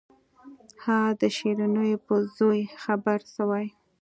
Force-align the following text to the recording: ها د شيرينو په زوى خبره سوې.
ها 0.83 0.99
د 1.21 1.23
شيرينو 1.37 1.83
په 2.05 2.15
زوى 2.37 2.61
خبره 2.83 3.25
سوې. 3.35 3.67